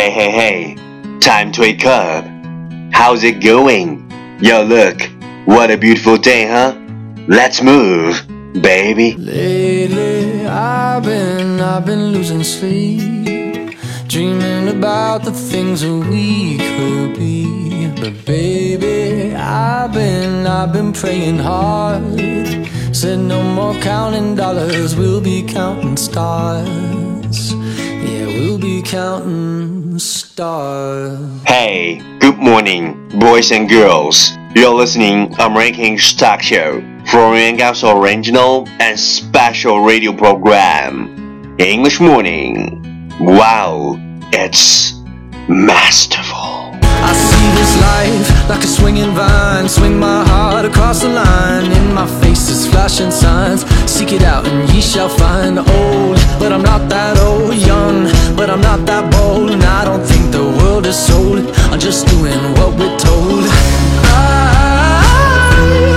[0.00, 2.24] Hey, hey, hey, time to wake up.
[2.90, 4.10] How's it going?
[4.40, 4.98] Yo, look,
[5.44, 6.74] what a beautiful day, huh?
[7.28, 8.26] Let's move,
[8.62, 9.14] baby.
[9.16, 13.76] Lately, I've been, I've been losing sleep,
[14.08, 17.88] dreaming about the things that we could be.
[18.00, 22.02] But baby, I've been, I've been praying hard.
[22.96, 27.54] Said no more counting dollars, we'll be counting stars.
[28.80, 31.42] Yeah, we'll be counting stars.
[31.46, 34.30] Hey, good morning, boys and girls.
[34.54, 36.80] You're listening American Stock Show
[37.10, 42.80] from Yuangao's original and special radio program, English Morning.
[43.20, 43.96] Wow,
[44.32, 44.94] it's
[45.48, 46.70] masterful.
[47.02, 49.68] I see this life like a swinging vine.
[49.68, 51.70] Swing my heart across the line.
[51.72, 53.64] In my face is flashing signs.
[53.86, 55.58] Seek it out and ye shall find.
[55.58, 57.54] Old, but I'm not that old.
[57.54, 59.50] Young, but I'm not that bold.
[59.50, 61.46] And I don't think the world is sold.
[61.70, 63.44] I'm just doing what we're told.
[64.04, 65.04] I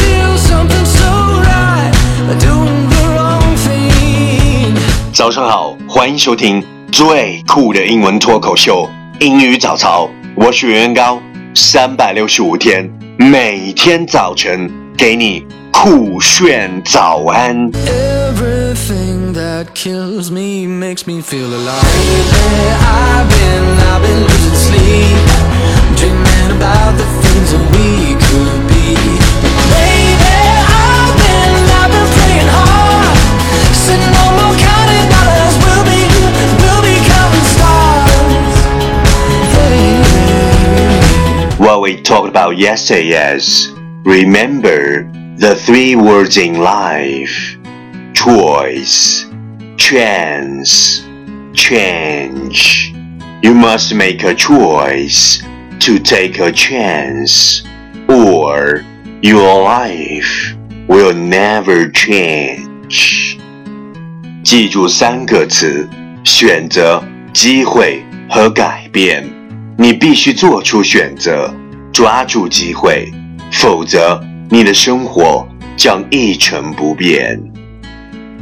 [0.00, 1.10] feel something so
[1.42, 1.92] right.
[2.38, 4.76] Doing the wrong thing.
[5.12, 8.88] 早上好，欢迎收听最酷的英文脱口秀——
[9.20, 10.08] 英语早操。
[10.36, 11.20] 我是袁元高，
[11.54, 17.71] 三百六十五天，每天早晨给你酷炫早安。
[17.87, 21.83] Everything that kills me makes me feel alive.
[21.83, 25.25] Lately, I've been, I've been losing sleep,
[25.97, 28.95] dreaming about the things that we could be.
[29.73, 33.17] Lately, I've been, I've been praying hard.
[33.73, 36.01] Said no more counting dollars, we'll be,
[36.61, 38.53] we'll be counting stars.
[39.55, 40.01] Yeah.
[41.57, 43.71] What we talked about yesterday is
[44.03, 47.57] remember the three words in life
[48.13, 49.25] choice,
[49.77, 51.01] chance,
[51.53, 52.93] change.
[53.41, 55.41] You must make a choice
[55.79, 57.63] to take a chance,
[58.07, 58.83] or
[59.21, 60.55] your life
[60.87, 63.37] will never change.
[64.43, 65.89] 记住三个词：
[66.23, 67.03] 选择、
[67.33, 69.27] 机会和改变。
[69.77, 71.51] 你必须做出选择，
[71.91, 73.11] 抓住机会，
[73.51, 75.47] 否则 你的生活
[75.77, 77.39] 将一成不变。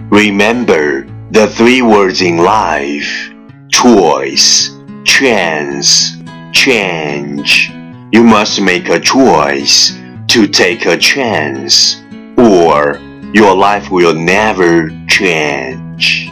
[0.09, 3.29] Remember the three words in life:
[3.69, 4.69] choice,
[5.05, 6.13] chance,
[6.51, 7.69] change.
[8.11, 9.93] You must make a choice
[10.29, 11.97] to take a chance,
[12.35, 12.97] or
[13.33, 16.31] your life will never change.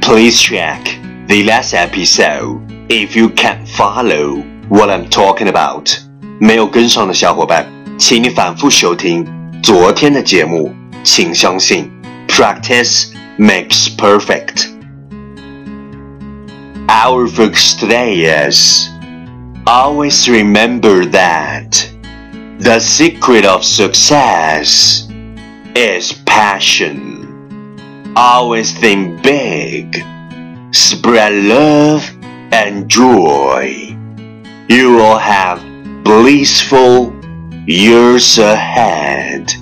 [0.00, 0.80] Please check
[1.28, 5.96] the last episode if you can't follow what I'm talking about.
[6.40, 7.64] 没有跟上的小伙伴，
[7.98, 9.26] 请你反复收听
[9.62, 10.74] 昨天的节目。
[11.04, 11.90] 请相信，
[12.28, 14.68] practice makes perfect.
[16.88, 18.88] Our focus today is
[19.66, 21.86] always remember that
[22.58, 25.06] the secret of success
[25.74, 27.28] is passion.
[28.14, 30.02] Always think big.
[30.72, 32.04] Spread love
[32.50, 33.94] and joy.
[34.68, 35.60] You will have
[36.02, 37.12] blissful
[37.68, 39.52] years ahead.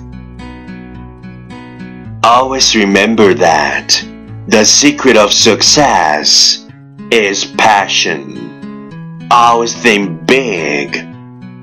[2.23, 4.03] Always remember that
[4.47, 6.67] the secret of success
[7.11, 9.27] is passion.
[9.29, 11.05] Always think big.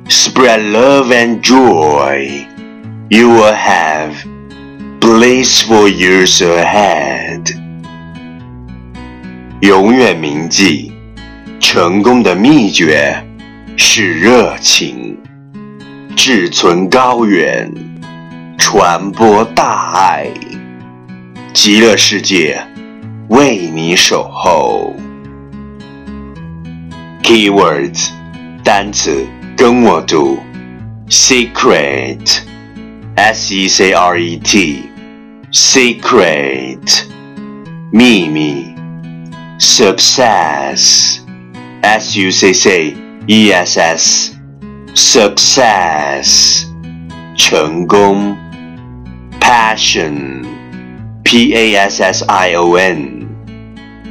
[0.09, 2.47] Spread love and joy.
[3.11, 4.15] You will have
[5.01, 7.49] blissful years ahead.
[9.61, 10.93] 永远铭记，
[11.61, 13.23] 成功的秘诀
[13.77, 15.19] 是热情，
[16.16, 17.70] 志存高远，
[18.58, 20.28] 传播大爱，
[21.54, 22.66] 极乐世界
[23.28, 24.96] 为你守候。
[27.22, 28.10] Keywords
[28.64, 29.28] 单词
[29.58, 30.40] 跟我读
[31.10, 32.36] ，secret，s
[33.56, 34.90] e c r e t，secret，
[37.92, 38.74] 秘密。
[39.58, 41.20] success,
[41.82, 42.94] S U C C
[43.26, 44.35] E S S,
[44.95, 46.67] success,
[47.37, 48.37] 成功
[49.41, 50.45] passion,
[51.25, 53.29] P A S S I O N,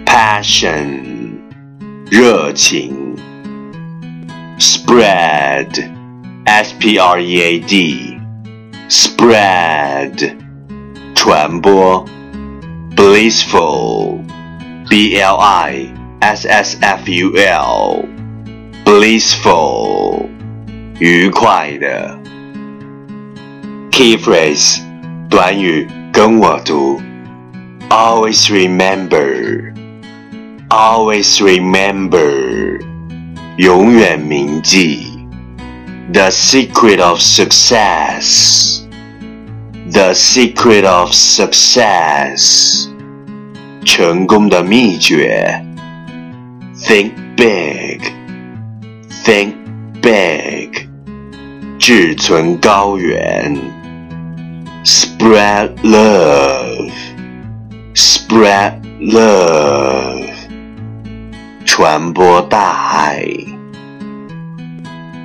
[0.05, 1.37] passion,
[2.09, 3.15] 热情
[4.57, 5.89] spread,
[6.45, 8.19] S P R E A D,
[8.89, 10.35] spread,
[11.13, 12.05] 传播
[12.95, 14.19] blissful.
[14.89, 15.93] B L I
[16.23, 18.09] S S F U L
[18.83, 20.22] blissful
[20.99, 22.19] 愉快的
[23.91, 24.79] key phrase
[25.29, 27.01] 短语跟我读
[27.89, 29.69] always remember
[30.69, 32.79] Always remember，
[33.57, 35.07] 永远铭记。
[36.13, 38.83] The secret of success.
[39.91, 42.87] The secret of success.
[43.83, 45.65] 成功的秘诀。
[46.75, 48.01] Think big.
[49.23, 49.55] Think
[50.03, 50.82] big.
[51.83, 53.55] 志存高远。
[54.83, 56.91] Spread love.
[57.93, 60.25] Spread love.
[61.65, 63.23] 传播大爱。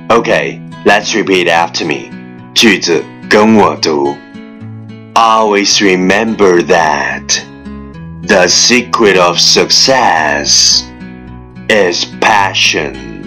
[0.09, 0.65] Okay.
[0.85, 2.11] Let's repeat after me.
[2.53, 4.15] 句子跟我读。
[5.15, 7.41] Always remember that
[8.21, 10.83] the secret of success
[11.67, 13.18] is passion.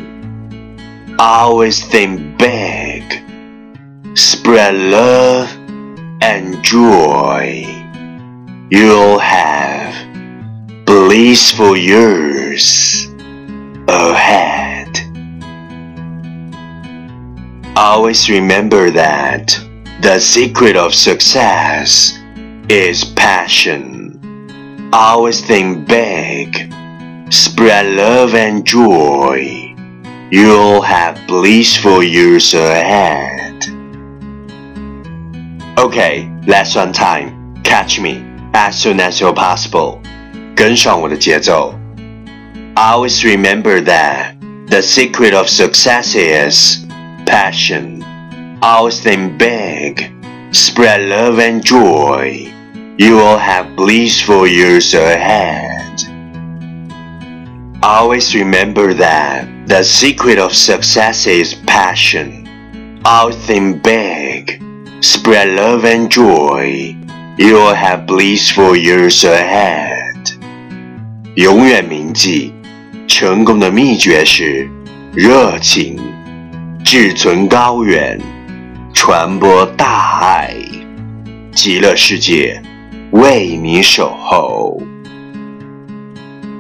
[1.20, 3.04] Always think big.
[4.18, 5.50] Spread love
[6.22, 7.66] and joy.
[8.72, 9.94] You'll have
[10.86, 13.06] blissful years
[13.88, 14.90] ahead.
[17.76, 19.56] Always remember that
[20.02, 22.18] the secret of success
[22.70, 24.90] is passion.
[24.92, 26.74] Always think big.
[27.32, 29.63] Spread love and joy.
[30.33, 33.65] You'll have blissful years ahead.
[35.79, 37.55] Okay, last one time.
[37.63, 40.03] Catch me as soon as you're possible.
[40.55, 41.75] 跟上我的节奏.
[42.75, 44.35] Always remember that
[44.69, 46.85] the secret of success is
[47.25, 48.05] passion.
[48.61, 50.13] Always think big.
[50.53, 52.53] Spread love and joy.
[52.99, 56.03] You will have blissful years ahead.
[57.83, 62.47] Always remember that the secret of success is passion.
[63.05, 64.63] Always think big.
[65.01, 66.97] Spread love and joy.
[67.37, 69.97] You will have blissful years ahead.
[71.37, 72.53] 永远铭记，
[73.07, 74.69] 成功的秘诀是
[75.15, 75.97] 热情。
[76.85, 78.19] 志存高远，
[78.95, 80.55] 传播大爱，
[81.53, 82.61] 极乐世界
[83.11, 84.81] 为你守候。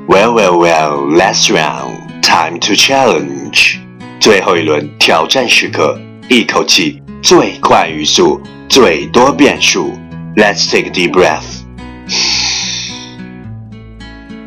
[0.07, 3.76] Well, well, well, last round, Time to challenge。
[4.20, 6.00] 最后一轮挑战时刻，
[6.30, 9.92] 一口气最快语速，最多变数。
[10.36, 11.53] Let's take a deep breath.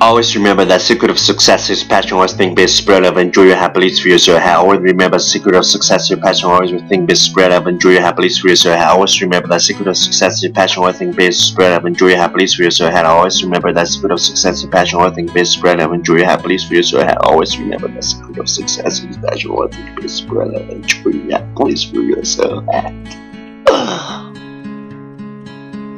[0.01, 2.13] Always remember that secret of success is passion.
[2.13, 4.41] Always think big, spread love, enjoy your happily for yourself.
[4.43, 6.49] Always remember secret of success is passion.
[6.49, 8.81] Always think big, spread love, enjoy your happily for yourself.
[8.83, 10.81] Always remember that secret of success is passion.
[10.81, 12.95] Always think big, spread love, enjoy your happily for yourself.
[13.05, 14.97] Always remember that secret of success is passion.
[14.99, 17.05] Always think big, spread love, enjoy your happily for yourself.
[17.21, 19.51] Always remember that secret of success is passion.
[19.51, 22.63] Always think big, spread love, enjoy your happily for yourself.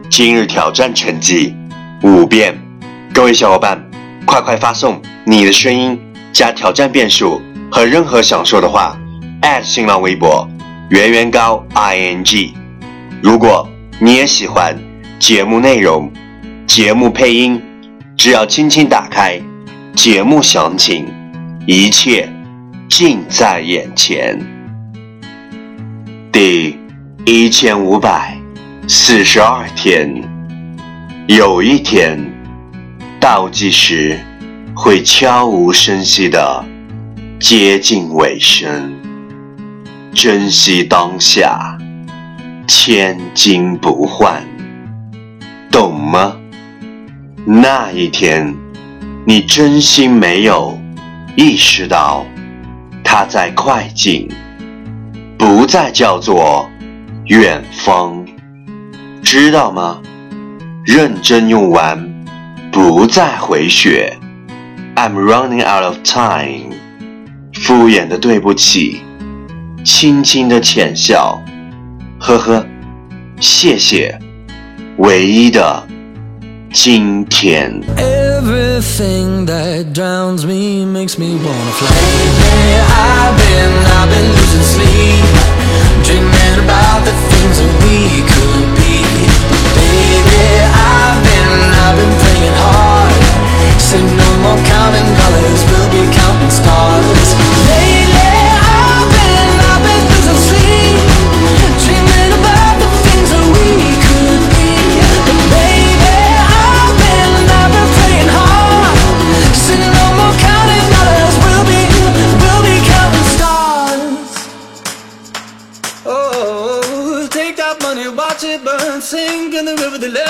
[0.10, 1.56] 今日挑战成绩
[2.04, 2.62] 五遍，
[3.14, 3.87] 各位小伙伴。
[4.29, 5.99] 快快发送你的声音
[6.35, 7.41] 加挑战变数
[7.73, 8.95] 和任何想说的话
[9.41, 10.47] ，at 新浪微博
[10.91, 12.53] 圆圆高 ing。
[13.23, 13.67] 如果
[13.99, 14.79] 你也喜欢
[15.19, 16.13] 节目内容、
[16.67, 17.59] 节目配音，
[18.19, 19.41] 只要轻轻打开
[19.97, 21.07] 节目详情，
[21.67, 22.31] 一切
[22.87, 24.39] 尽在眼前。
[26.31, 26.79] 第
[27.25, 28.37] 一千五百
[28.87, 30.23] 四十二天，
[31.27, 32.28] 有一天。
[33.21, 34.19] 倒计时
[34.77, 36.65] 会悄无声息地
[37.41, 38.95] 接近尾声，
[40.15, 41.77] 珍惜当下，
[42.69, 44.45] 千金不换，
[45.69, 46.37] 懂吗？
[47.45, 48.55] 那一天，
[49.27, 50.79] 你真心没有
[51.35, 52.25] 意识到，
[53.03, 54.29] 它在快进，
[55.37, 56.71] 不再叫做
[57.27, 58.25] 远方，
[59.23, 60.01] 知道吗？
[60.85, 62.08] 认真用完。
[62.79, 64.17] 不再回血
[64.95, 66.77] ，I'm running out of time。
[67.53, 69.03] 敷衍的对不起，
[69.85, 71.43] 轻轻的浅笑，
[72.21, 72.65] 呵呵，
[73.41, 74.17] 谢谢，
[74.99, 75.85] 唯一的
[76.73, 77.83] 今天。
[77.97, 81.89] Everything that drowns me makes me wanna fly.
[82.95, 85.27] I've been, I've been losing sleep,
[86.05, 86.88] dreaming about